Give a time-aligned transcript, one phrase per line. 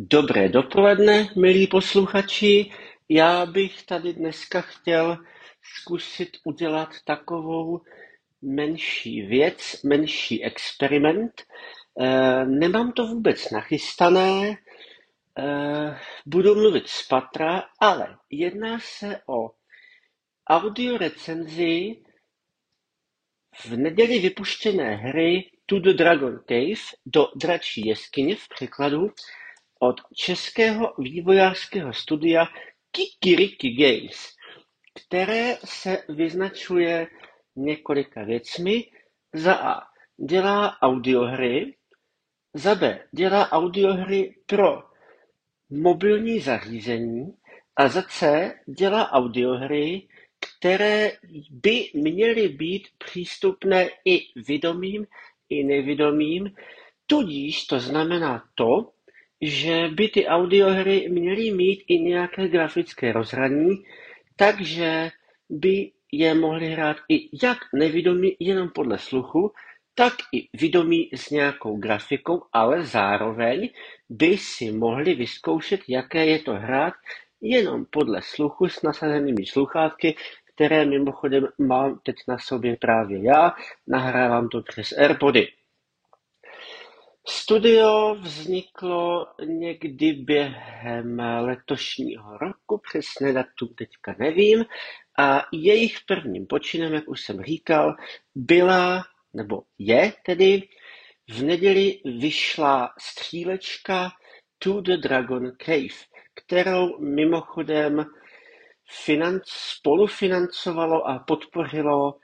[0.00, 2.70] Dobré dopoledne, milí posluchači.
[3.08, 5.18] Já bych tady dneska chtěl
[5.62, 7.80] zkusit udělat takovou
[8.42, 11.42] menší věc, menší experiment.
[12.00, 14.58] Eh, nemám to vůbec nachystané,
[15.38, 19.50] eh, budu mluvit z patra, ale jedná se o
[20.46, 21.96] audio recenzi
[23.64, 29.10] v neděli vypuštěné hry To the Dragon Cave do dračí jeskyně v překladu
[29.78, 32.46] od českého vývojářského studia
[32.90, 34.34] Kikiriki Games,
[34.94, 37.06] které se vyznačuje
[37.56, 38.84] několika věcmi.
[39.34, 39.82] Za A
[40.16, 41.74] dělá audiohry,
[42.54, 44.82] za B dělá audiohry pro
[45.70, 47.36] mobilní zařízení
[47.76, 50.08] a za C dělá audiohry,
[50.40, 51.12] které
[51.50, 55.06] by měly být přístupné i vědomým,
[55.48, 56.54] i nevědomým,
[57.06, 58.92] tudíž to znamená to,
[59.40, 63.84] že by ty audiohry měly mít i nějaké grafické rozhraní,
[64.36, 65.10] takže
[65.50, 69.52] by je mohli hrát i jak nevědomí jenom podle sluchu,
[69.94, 73.70] tak i vědomí s nějakou grafikou, ale zároveň
[74.08, 76.94] by si mohli vyzkoušet, jaké je to hrát
[77.40, 80.16] jenom podle sluchu s nasazenými sluchátky,
[80.54, 83.52] které mimochodem mám teď na sobě právě já,
[83.86, 85.48] nahrávám to přes Airpody.
[87.30, 94.64] Studio vzniklo někdy během letošního roku, přesně datum teďka nevím,
[95.18, 97.96] a jejich prvním počinem, jak už jsem říkal,
[98.34, 100.68] byla, nebo je tedy,
[101.30, 104.10] v neděli vyšla střílečka
[104.58, 108.06] To the Dragon Cave, kterou mimochodem
[109.04, 112.14] financ, spolufinancovalo a podpořilo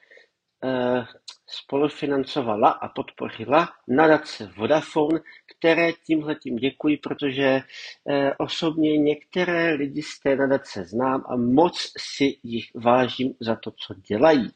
[0.65, 1.07] eh,
[1.47, 7.61] spolufinancovala a podpořila nadace Vodafone, které tímhletím děkuji, protože
[8.09, 13.70] eh, osobně některé lidi z té nadace znám a moc si jich vážím za to,
[13.70, 14.51] co dělají.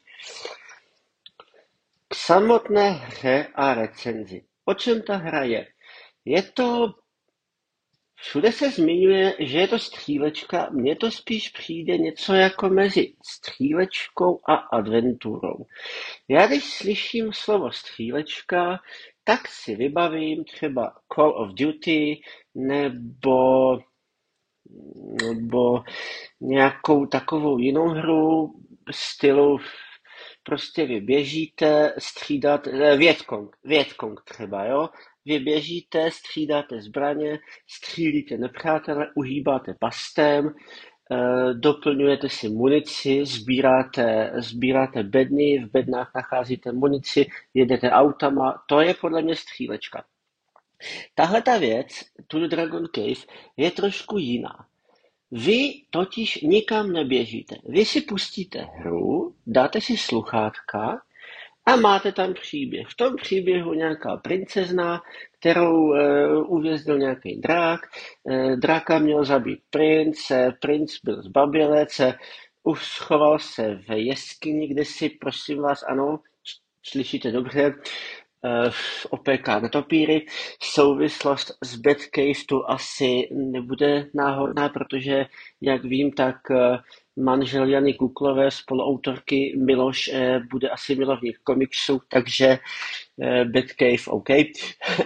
[2.07, 4.43] K samotné hře a recenzi.
[4.65, 5.67] O čem ta hra je?
[6.25, 6.93] Je to
[8.21, 14.39] Všude se zmiňuje, že je to střílečka, mně to spíš přijde něco jako mezi střílečkou
[14.47, 15.65] a adventurou.
[16.27, 18.79] Já když slyším slovo střílečka,
[19.23, 22.21] tak si vybavím třeba Call of Duty
[22.55, 23.77] nebo,
[25.25, 25.83] nebo
[26.41, 28.53] nějakou takovou jinou hru
[28.91, 29.57] stylu
[30.43, 34.89] prostě vy běžíte, střídat, eh, Vietkong, Vietkong třeba, jo,
[35.29, 45.59] vy běžíte, střídáte zbraně, střílíte nepřátele, uhýbáte pastem, eh, doplňujete si munici, sbíráte, sbíráte bedny,
[45.59, 50.03] v bednách nacházíte munici, jedete autama, to je podle mě střílečka.
[51.15, 51.87] Tahle ta věc,
[52.33, 53.25] the Dragon Cave,
[53.57, 54.65] je trošku jiná.
[55.31, 57.55] Vy totiž nikam neběžíte.
[57.65, 61.01] Vy si pustíte hru, dáte si sluchátka
[61.69, 62.87] a máte tam příběh.
[62.87, 65.01] V tom příběhu nějaká princezna,
[65.39, 67.79] kterou e, uvěznil nějaký drák.
[68.29, 72.13] E, dráka měl zabít princ, e, princ byl zbabělec, e,
[72.73, 76.19] schoval se v jeskyni, kde si, prosím vás, ano,
[76.83, 77.73] slyšíte dobře,
[78.69, 80.25] v OPK netopíry.
[80.63, 85.25] Souvislost s Batcave tu asi nebude náhodná, protože,
[85.61, 86.35] jak vím, tak
[87.19, 92.59] manžel Jany Kuklové, spoluautorky Miloš, eh, bude asi milovník komiksu, takže
[93.21, 94.29] eh, Batcave OK.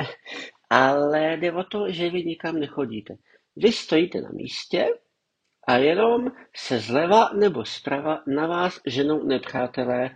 [0.69, 3.15] Ale jde o to, že vy nikam nechodíte.
[3.55, 4.87] Vy stojíte na místě
[5.67, 10.15] a jenom se zleva nebo zprava na vás ženou nepřátelé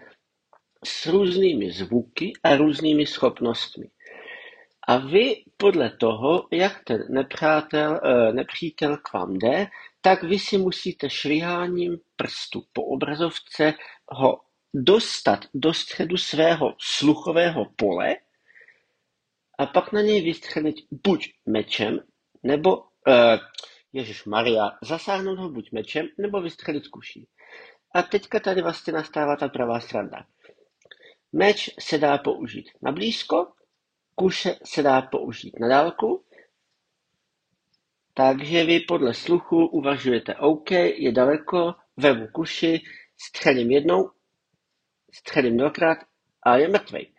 [0.85, 3.85] s různými zvuky a různými schopnostmi.
[4.87, 9.67] A vy podle toho, jak ten nepřátel, eh, nepřítel k vám jde,
[10.07, 13.73] tak vy si musíte šviháním prstu po obrazovce
[14.09, 14.41] ho
[14.73, 18.15] dostat do středu svého sluchového pole
[19.57, 21.99] a pak na něj vystřelit buď mečem,
[22.43, 22.83] nebo, uh,
[23.93, 27.27] Ježíš Maria, zasáhnout ho buď mečem, nebo vystřelit kuší.
[27.95, 30.27] A teďka tady vlastně nastává ta pravá strana.
[31.33, 33.51] Meč se dá použít na blízko,
[34.15, 36.26] kuše se dá použít na dálku
[38.17, 42.81] takže vy podle sluchu uvažujete OK, je daleko, vemu kuši,
[43.17, 44.11] střelím jednou,
[45.13, 45.97] střelím dvakrát
[46.43, 47.13] a je mrtvej.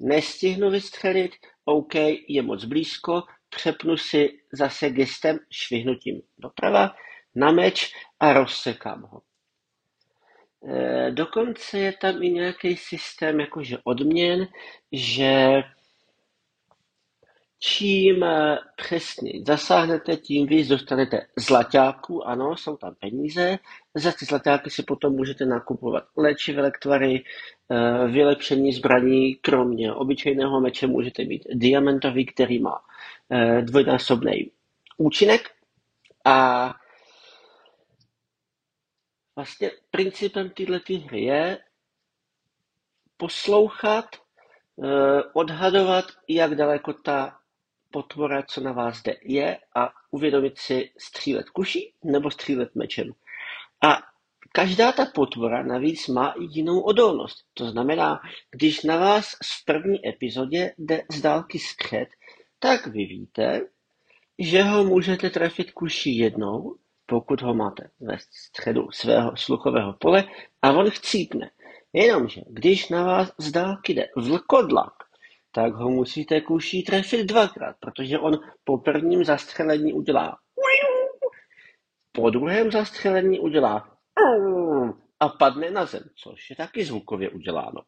[0.00, 1.32] Nestihnu vystřelit,
[1.64, 1.94] OK,
[2.28, 6.94] je moc blízko, přepnu si zase gestem, švihnutím doprava
[7.34, 9.22] na meč a rozsekám ho.
[10.68, 14.48] E, dokonce je tam i nějaký systém jakože odměn,
[14.92, 15.62] že
[17.66, 23.58] Čím eh, přesně zasáhnete, tím víc dostanete zlaťáků, ano, jsou tam peníze.
[23.94, 27.24] Za ty zlaťáky si potom můžete nakupovat léčivé lektvary,
[27.70, 32.84] eh, vylepšení zbraní, kromě obyčejného meče můžete mít diamantový, který má
[33.30, 34.50] eh, dvojnásobný
[34.96, 35.50] účinek.
[36.24, 36.74] A
[39.36, 41.58] vlastně principem této hry je
[43.16, 44.04] poslouchat,
[45.34, 47.38] odhadovat, jak daleko ta
[47.94, 53.12] potvora, co na vás jde, je a uvědomit si střílet kuší nebo střílet mečem.
[53.82, 54.02] A
[54.52, 57.44] každá ta potvora navíc má i jinou odolnost.
[57.54, 58.20] To znamená,
[58.50, 62.08] když na vás v první epizodě jde z dálky skřet,
[62.58, 63.60] tak vy víte,
[64.38, 66.76] že ho můžete trefit kuší jednou,
[67.06, 70.24] pokud ho máte ve středu svého sluchového pole
[70.62, 71.50] a on chcípne.
[71.92, 74.94] Jenomže, když na vás z dálky jde vlkodlak,
[75.54, 80.38] tak ho musíte kuší trefit dvakrát, protože on po prvním zastřelení udělá
[82.14, 83.98] po druhém zastřelení udělá
[85.20, 87.82] a padne na zem, což je taky zvukově uděláno.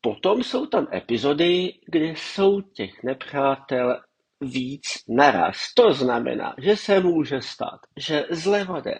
[0.00, 4.02] Potom jsou tam epizody, kde jsou těch nepřátel
[4.40, 5.56] víc naraz.
[5.76, 8.98] To znamená, že se může stát, že zleva jde e,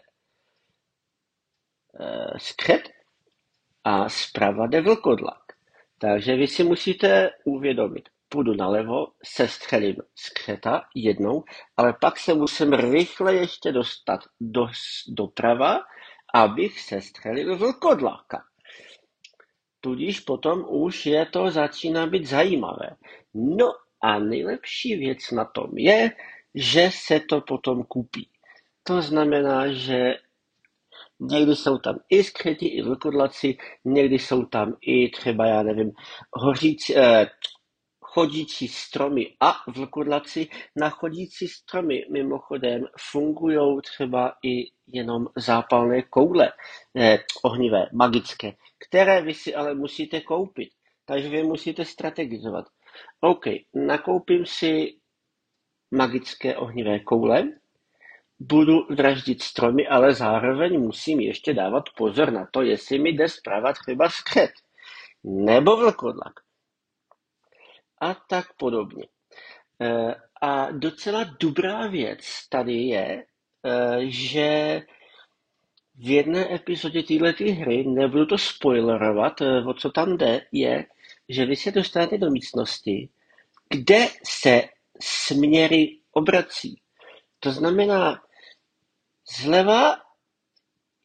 [2.38, 2.82] skřet
[3.84, 5.39] a zprava jde vlkodlak.
[6.02, 11.44] Takže vy si musíte uvědomit, půjdu nalevo, sestřelím skřeta jednou,
[11.76, 14.66] ale pak se musím rychle ještě dostat do,
[15.08, 15.80] doprava,
[16.34, 18.44] abych sestřelil vlkodlaka.
[19.80, 22.90] Tudíž potom už je to začíná být zajímavé.
[23.34, 26.10] No a nejlepší věc na tom je,
[26.54, 28.28] že se to potom kupí.
[28.82, 30.14] To znamená, že
[31.20, 35.92] Někdy jsou tam i skřeti, i vlkodlaci, někdy jsou tam i třeba, já nevím,
[36.32, 37.26] hořící, eh,
[38.04, 40.48] chodící stromy a vlkodlaci.
[40.76, 46.52] Na chodící stromy mimochodem fungují třeba i jenom zápalné koule,
[46.96, 48.52] eh, ohnivé, magické,
[48.88, 50.68] které vy si ale musíte koupit.
[51.04, 52.64] Takže vy musíte strategizovat.
[53.20, 53.44] OK,
[53.74, 54.96] nakoupím si
[55.90, 57.48] magické ohnivé koule,
[58.40, 63.72] budu draždit stromy, ale zároveň musím ještě dávat pozor na to, jestli mi jde zprava
[63.72, 64.50] třeba skřet
[65.24, 66.32] nebo vlkodlak
[68.00, 69.06] a tak podobně.
[69.80, 73.24] E, a docela dobrá věc tady je, e,
[74.06, 74.82] že
[75.94, 80.86] v jedné epizodě této hry, nebudu to spoilerovat, e, o co tam jde, je,
[81.28, 83.08] že vy se dostanete do místnosti,
[83.68, 84.62] kde se
[85.00, 86.80] směry obrací.
[87.40, 88.22] To znamená,
[89.36, 89.96] Zleva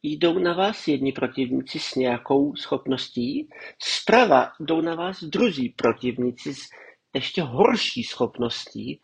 [0.03, 3.49] jdou na vás jedni protivníci s nějakou schopností,
[3.83, 6.59] zprava jdou na vás druzí protivníci s
[7.13, 9.01] ještě horší schopností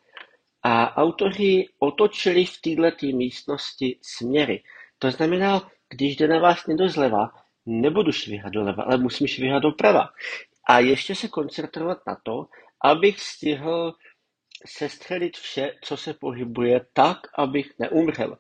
[0.63, 4.63] a autoři otočili v této místnosti směry.
[4.99, 7.31] To znamená, když jde na vás někdo zleva,
[7.65, 10.09] nebudu švihat doleva, ale musím švihat doprava.
[10.67, 12.47] A ještě se koncentrovat na to,
[12.83, 13.93] abych stihl
[14.65, 18.37] sestřelit vše, co se pohybuje tak, abych neumřel.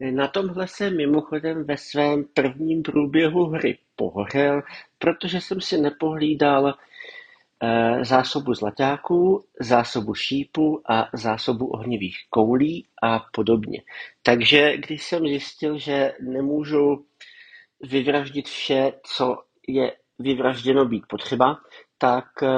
[0.00, 4.62] Na tomhle jsem mimochodem ve svém prvním průběhu hry pohořel,
[4.98, 6.74] protože jsem si nepohlídal
[7.62, 13.82] eh, zásobu zlaťáků, zásobu šípů a zásobu ohnivých koulí a podobně.
[14.22, 17.06] Takže když jsem zjistil, že nemůžu
[17.80, 19.36] vyvraždit vše, co
[19.68, 21.56] je vyvražděno být potřeba,
[21.98, 22.48] tak eh,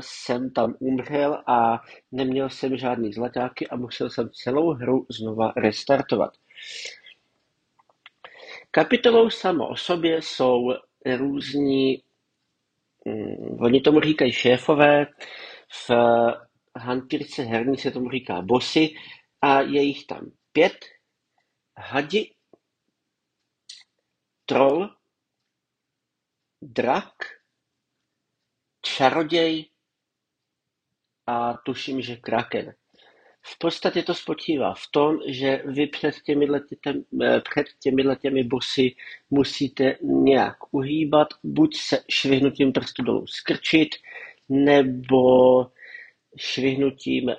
[0.00, 1.80] jsem tam umřel a
[2.12, 6.30] neměl jsem žádný zlaťáky a musel jsem celou hru znova restartovat.
[8.70, 10.72] Kapitolou samo o sobě jsou
[11.16, 12.02] různí,
[13.04, 15.06] mm, oni tomu říkají šéfové,
[15.88, 15.90] v
[16.76, 18.94] hantýrce herní se tomu říká bossy
[19.42, 20.84] a je jich tam pět,
[21.78, 22.34] hadi,
[24.46, 24.96] troll,
[26.62, 27.14] drak,
[28.82, 29.70] čaroděj
[31.26, 32.74] a tuším, že kraken.
[33.48, 36.48] V podstatě to spočívá v tom, že vy před těmi,
[37.22, 38.94] eh, před těmi těmi bosy
[39.30, 43.88] musíte nějak uhýbat, buď se švihnutím prstu dolů skrčit,
[44.48, 45.16] nebo
[46.36, 47.30] švihnutím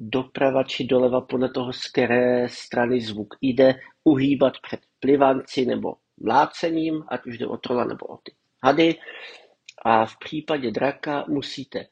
[0.00, 3.74] doprava či doleva podle toho, z které strany zvuk jde,
[4.04, 8.32] uhýbat před plivanci nebo mlácením, ať už jde o trola nebo o ty
[8.64, 8.94] hady.
[9.84, 11.86] A v případě draka musíte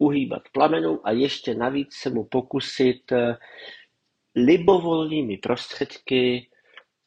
[0.00, 3.36] uhýbat plamenu a ještě navíc se mu pokusit eh,
[4.36, 6.48] libovolnými prostředky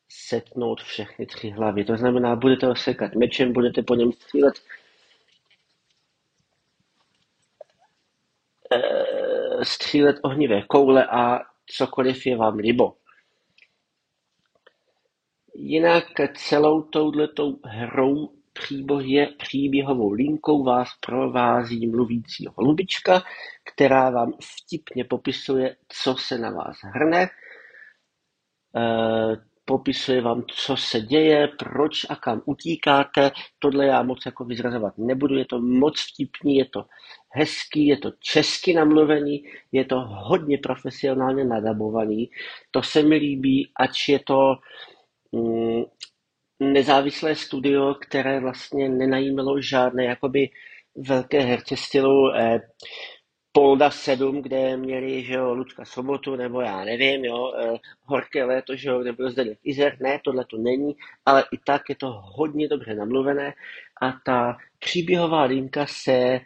[0.09, 1.85] setnout všechny tři hlavy.
[1.85, 4.53] To znamená, budete ho sekat mečem, budete po něm střílet
[9.63, 12.95] střílet ohnivé koule a cokoliv je vám libo.
[15.55, 16.05] Jinak
[16.37, 18.33] celou touhletou hrou
[19.37, 23.23] příběhovou linkou vás provází mluvící holubička,
[23.73, 27.29] která vám vtipně popisuje, co se na vás hrne, e,
[29.65, 33.31] popisuje vám, co se děje, proč a kam utíkáte.
[33.59, 36.85] Tohle já moc jako vyzrazovat nebudu, je to moc vtipný, je to
[37.29, 42.29] hezký, je to česky namluvený, je to hodně profesionálně nadabovaný.
[42.71, 44.55] To se mi líbí, ač je to
[45.31, 45.83] mm,
[46.71, 50.49] nezávislé studio, které vlastně nenajímalo žádné jakoby
[50.95, 52.61] velké herce stylu eh,
[53.51, 58.75] Polda 7, kde měli, že jo, Lucka Sobotu, nebo já nevím, jo, eh, Horké léto,
[58.75, 62.21] že jo, kde byl Zdeněk Izer, ne, tohle to není, ale i tak je to
[62.23, 63.53] hodně dobře namluvené.
[64.01, 66.39] A ta příběhová linka se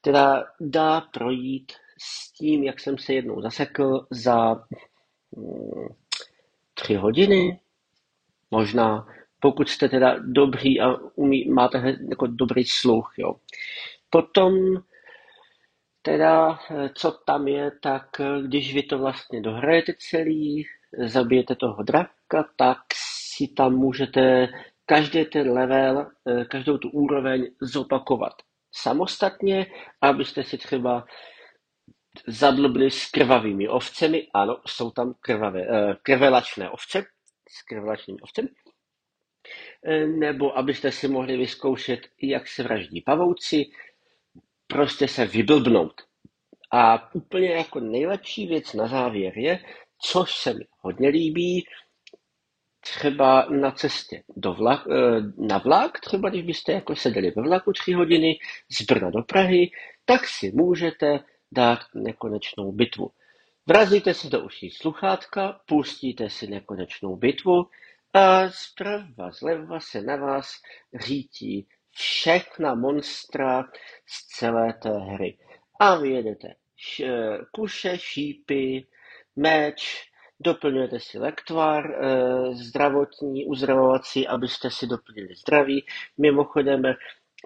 [0.00, 4.54] teda dá projít s tím, jak jsem se jednou zasekl za
[5.36, 5.88] hmm,
[6.74, 7.60] tři hodiny,
[8.50, 9.06] možná
[9.40, 13.14] pokud jste teda dobrý a umí, máte jako dobrý sluch.
[13.18, 13.34] Jo.
[14.10, 14.54] Potom
[16.02, 16.58] teda,
[16.94, 18.06] co tam je, tak
[18.46, 20.66] když vy to vlastně dohrajete celý,
[20.98, 24.48] zabijete toho draka, tak si tam můžete
[24.86, 26.06] každý ten level,
[26.48, 28.32] každou tu úroveň zopakovat
[28.72, 29.66] samostatně,
[30.00, 31.04] abyste si třeba
[32.26, 34.28] zadlbli s krvavými ovcemi.
[34.34, 37.04] Ano, jsou tam krvavé, eh, krvelačné ovce
[37.48, 38.48] s krvelačnými ovcemi.
[39.84, 43.70] Eh, nebo abyste si mohli vyzkoušet, jak se vraždí pavouci,
[44.66, 46.02] prostě se vyblbnout.
[46.72, 49.58] A úplně jako nejlepší věc na závěr je,
[49.98, 51.64] což se mi hodně líbí,
[52.80, 57.72] třeba na cestě do vlak, eh, na vlak, třeba když byste jako seděli ve vlaku
[57.72, 58.38] tři hodiny
[58.70, 59.70] z Brna do Prahy,
[60.04, 61.20] tak si můžete
[61.52, 63.10] dát nekonečnou bitvu.
[63.66, 67.66] Vrazíte si do uší sluchátka, pustíte si nekonečnou bitvu
[68.12, 70.52] a zprava zleva se na vás
[70.94, 73.64] řítí všechna monstra
[74.06, 75.38] z celé té hry.
[75.80, 76.54] A vy jedete
[77.52, 78.86] kuše, šípy,
[79.36, 85.86] meč, doplňujete si lektvar eh, zdravotní, uzdravovací, abyste si doplnili zdraví.
[86.18, 86.82] Mimochodem,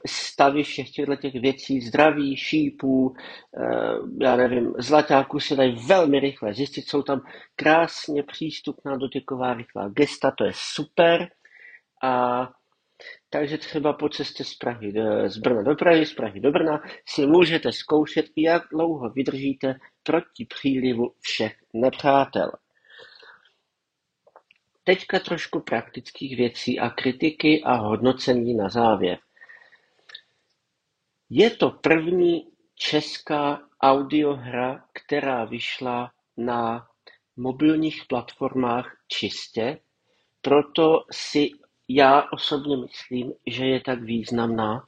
[0.07, 6.55] stavy všech těchto těch věcí, zdraví, šípů, eh, já nevím, zlatáků se dají velmi rychle
[6.55, 7.21] zjistit, jsou tam
[7.57, 11.29] krásně přístupná dotyková rychlá gesta, to je super.
[12.03, 12.49] A
[13.31, 14.93] takže třeba po cestě z, Prahy,
[15.27, 20.45] z Brna do Prahy, z Prahy do Brna si můžete zkoušet, jak dlouho vydržíte proti
[20.45, 22.51] přílivu všech nepřátel.
[24.85, 29.19] Teďka trošku praktických věcí a kritiky a hodnocení na závěr.
[31.31, 36.87] Je to první česká audiohra, která vyšla na
[37.37, 39.79] mobilních platformách čistě,
[40.43, 41.51] proto si
[41.89, 44.85] já osobně myslím, že je tak významná.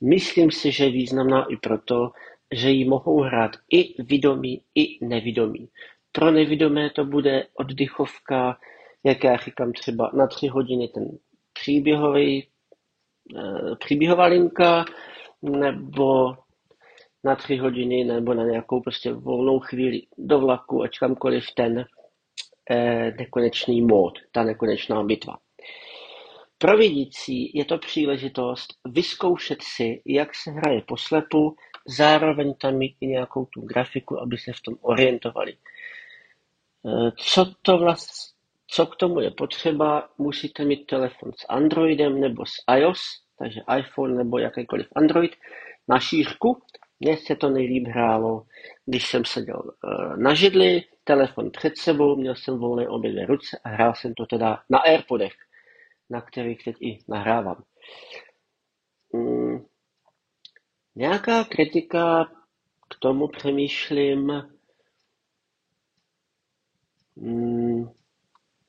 [0.00, 2.10] Myslím si, že je významná i proto,
[2.52, 5.68] že ji mohou hrát i vědomí, i nevědomí.
[6.12, 8.58] Pro nevědomé to bude oddychovka,
[9.04, 11.18] jak já říkám třeba na tři hodiny ten
[11.52, 12.48] příběhový,
[13.36, 14.84] eh, příběhová linka,
[15.44, 16.36] nebo
[17.24, 21.84] na tři hodiny, nebo na nějakou prostě volnou chvíli do vlaku, ať kamkoliv ten
[22.70, 25.38] eh, nekonečný mód, ta nekonečná bitva.
[26.58, 31.56] Pro vidící je to příležitost vyzkoušet si, jak se hraje poslepu,
[31.88, 35.56] zároveň tam mít i nějakou tu grafiku, aby se v tom orientovali.
[36.86, 38.34] Eh, co to vlastně,
[38.66, 44.14] co k tomu je potřeba, musíte mít telefon s Androidem nebo s iOS, takže iPhone
[44.14, 45.36] nebo jakýkoliv Android,
[45.88, 46.62] na šířku.
[47.00, 48.46] Mně se to nejlíp hrálo,
[48.86, 53.60] když jsem seděl eh, na židli, telefon před sebou, měl jsem volné obě dvě ruce
[53.64, 55.34] a hrál jsem to teda na Airpodech,
[56.10, 57.62] na kterých teď i nahrávám.
[59.14, 59.64] Hmm.
[60.96, 62.24] Nějaká kritika
[62.90, 64.32] k tomu přemýšlím.
[67.16, 67.88] Hmm.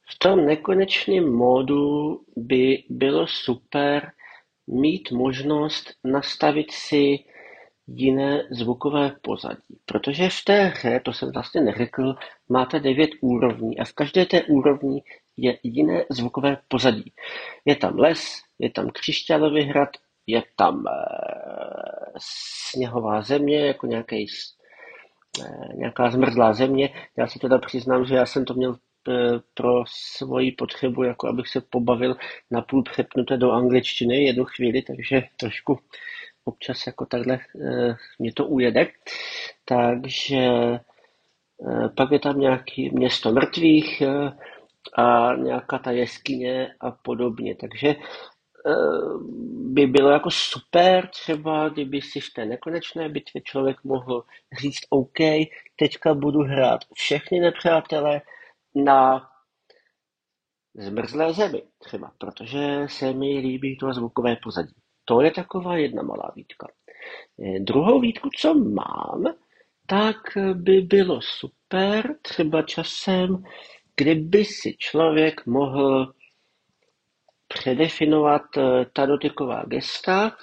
[0.10, 4.12] V tom nekonečném módu by bylo super
[4.68, 7.20] mít možnost nastavit si
[7.88, 9.78] jiné zvukové pozadí.
[9.86, 12.16] Protože v té hře, to jsem vlastně neřekl,
[12.50, 15.04] máte devět úrovní a v každé té úrovni
[15.38, 17.14] je jiné zvukové pozadí.
[17.66, 19.90] Je tam les, je tam křišťálový hrad,
[20.28, 20.92] je tam e,
[22.18, 24.26] sněhová země, jako nějaký,
[25.42, 26.90] e, nějaká zmrzlá země.
[27.18, 28.76] Já se teda přiznám, že já jsem to měl
[29.54, 32.16] pro svoji potřebu, jako abych se pobavil
[32.52, 35.80] napůl přepnuté do angličtiny jednu chvíli, takže trošku
[36.44, 38.88] občas jako takhle eh, mě to ujede.
[39.66, 40.80] Takže eh,
[41.98, 44.04] pak je tam nějaký město mrtvých
[44.98, 47.56] a nějaká ta jeskyně a podobně.
[47.56, 47.96] Takže
[49.76, 54.24] by bylo jako super třeba, kdyby si v té nekonečné bitvě člověk mohl
[54.62, 55.18] říct OK,
[55.76, 58.22] teďka budu hrát všechny nepřátele
[58.76, 59.30] na
[60.74, 64.74] zmrzlé zemi třeba, protože se mi líbí to zvukové pozadí.
[65.06, 66.68] To je taková jedna malá výtka.
[67.44, 69.36] Eh, druhou výtku, co mám,
[69.88, 70.18] tak
[70.54, 73.44] by bylo super třeba časem,
[73.96, 76.14] kdyby si člověk mohl
[77.48, 80.38] předefinovat eh, ta dotyková gesta.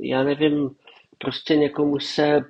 [0.00, 0.70] Já nevím,
[1.18, 2.40] prostě někomu se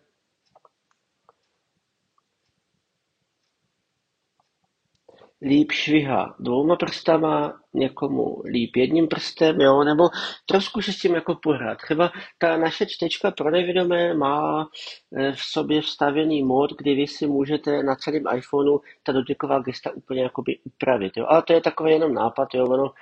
[5.43, 10.09] líp švihá dvouma prstama, někomu líp jedním prstem, jo, nebo
[10.47, 11.79] trošku se s tím jako pohrát.
[11.79, 14.69] Třeba ta naše čtečka pro nevědomé má
[15.17, 19.91] eh, v sobě vstavěný mod, kdy vy si můžete na celém iPhoneu ta dotyková gesta
[19.95, 21.27] úplně jakoby upravit, jo.
[21.29, 22.93] Ale to je takový jenom nápad, jo, ono,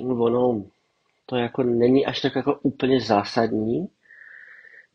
[0.00, 0.64] mm, ono
[1.26, 3.88] to jako není až tak jako úplně zásadní.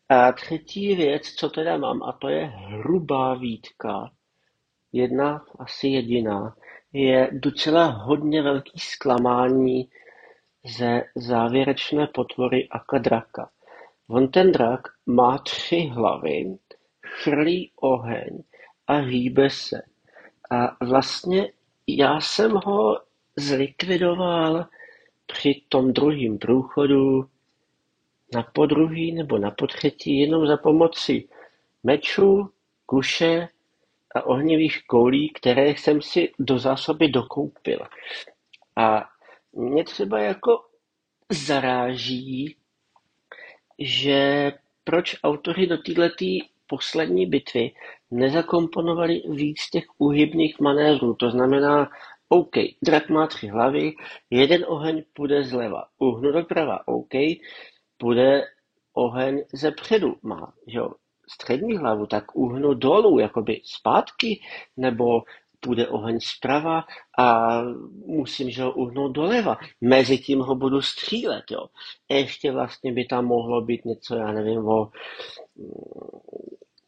[0.09, 4.11] A třetí věc, co teda mám, a to je hrubá výtka,
[4.93, 6.55] jedna, asi jediná,
[6.93, 9.89] je docela hodně velký zklamání
[10.77, 13.49] ze závěrečné potvory Akadraka.
[14.07, 16.57] On ten drak má tři hlavy,
[17.05, 18.43] chrlí oheň
[18.87, 19.81] a hýbe se.
[20.51, 21.51] A vlastně
[21.87, 23.01] já jsem ho
[23.35, 24.65] zlikvidoval
[25.25, 27.29] při tom druhém průchodu
[28.33, 31.27] na podruhý nebo na potřetí jenom za pomoci
[31.83, 32.49] mečů,
[32.85, 33.47] kuše
[34.15, 37.79] a ohnivých koulí, které jsem si do zásoby dokoupil.
[38.75, 39.09] A
[39.53, 40.65] mě třeba jako
[41.29, 42.55] zaráží,
[43.79, 44.51] že
[44.83, 46.25] proč autoři do této
[46.67, 47.71] poslední bitvy
[48.11, 51.13] nezakomponovali víc těch uhybných manévrů.
[51.13, 51.89] To znamená,
[52.29, 53.91] OK, drak má tři hlavy,
[54.29, 57.13] jeden oheň půjde zleva, uhnu doprava, OK,
[57.97, 58.41] půjde
[58.93, 60.91] oheň ze předu, má, že jo,
[61.27, 64.41] střední hlavu, tak uhnu dolů, jakoby zpátky,
[64.77, 65.23] nebo
[65.59, 66.83] půjde oheň zprava
[67.17, 67.57] a
[68.05, 69.57] musím, že ho uhnout doleva.
[69.81, 71.65] Mezi tím ho budu střílet, jo.
[72.09, 74.91] Ještě vlastně by tam mohlo být něco, já nevím, o,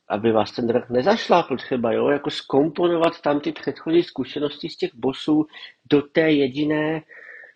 [0.08, 4.96] aby vás ten drak nezašlápl třeba, jo, jako skomponovat tam ty předchozí zkušenosti z těch
[4.96, 5.46] bosů
[5.92, 7.04] do té jediné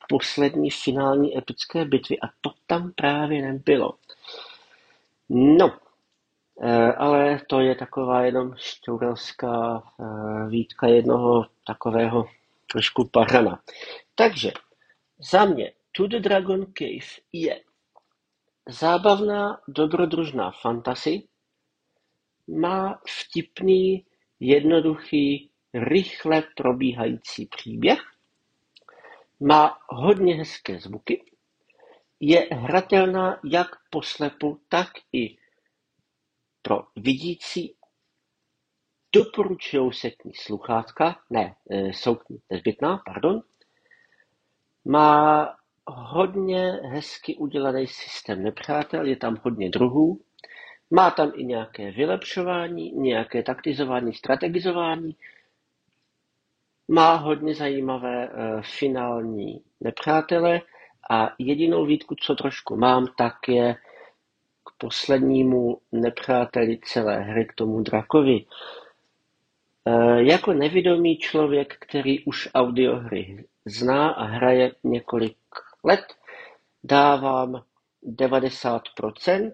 [0.10, 3.94] poslední finální epické bitvy a to tam právě nebylo.
[5.30, 5.78] No,
[7.50, 12.26] to je taková jenom šťourelská eh, výtka jednoho takového
[12.72, 13.62] trošku parana.
[14.16, 14.52] Takže
[15.32, 17.62] za mě To the Dragon Cave je
[18.70, 21.28] zábavná, dobrodružná fantasy,
[22.48, 24.06] má vtipný,
[24.40, 28.00] jednoduchý, rychle probíhající příběh,
[29.40, 31.26] má hodně hezké zvuky,
[32.20, 35.39] je hratelná jak poslepu, tak i
[36.70, 37.76] pro vidící
[39.16, 43.42] doporučují se k ní sluchátka, ne, e, jsou k ní nezbytná, pardon.
[44.86, 45.48] Má
[45.88, 50.22] hodně hezky udělaný systém nepřátel, je tam hodně druhů.
[50.92, 55.16] Má tam i nějaké vylepšování, nějaké taktizování, strategizování.
[56.88, 60.62] Má hodně zajímavé uh, finální nepřátele
[61.10, 63.76] a jedinou výtku, co trošku mám, tak je
[64.80, 68.46] poslednímu nepřáteli celé hry, k tomu drakovi.
[69.86, 75.38] E, jako nevědomý člověk, který už audiohry zná a hraje několik
[75.84, 76.06] let,
[76.84, 77.64] dávám
[78.04, 79.52] 90%.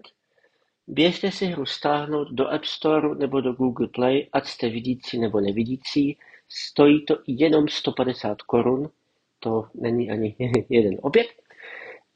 [0.86, 5.40] Běžte si hru stáhnout do App Store nebo do Google Play, ať jste vidící nebo
[5.40, 6.18] nevidící.
[6.48, 8.90] Stojí to jenom 150 korun,
[9.38, 10.36] to není ani
[10.68, 11.26] jeden oběd.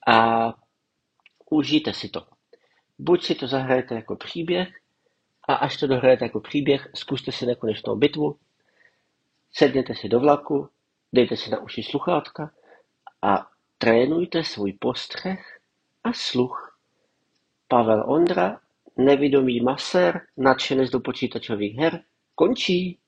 [0.06, 0.54] A
[1.50, 2.39] užijte si to.
[3.02, 4.68] Buď si to zahrajete jako příběh
[5.48, 8.36] a až to dohrajete jako příběh, zkuste si nekonečnou bitvu,
[9.52, 10.68] sedněte si do vlaku,
[11.12, 12.50] dejte si na uši sluchátka
[13.22, 15.60] a trénujte svůj postřeh
[16.04, 16.78] a sluch.
[17.68, 18.60] Pavel Ondra,
[18.96, 22.02] nevidomý masér, nadšenec do počítačových her,
[22.34, 22.98] končí.